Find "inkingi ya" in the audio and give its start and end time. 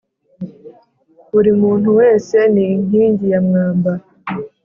2.75-3.39